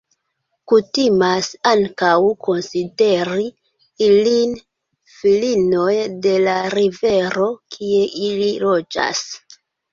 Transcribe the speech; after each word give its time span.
Kutimas 0.71 1.49
ankaŭ 1.71 2.13
konsideri 2.47 3.45
ilin 4.07 4.57
filinoj 5.21 5.95
de 6.27 6.35
la 6.49 6.59
rivero 6.79 7.49
kie 7.77 8.05
ili 8.33 8.53
loĝas. 8.69 9.27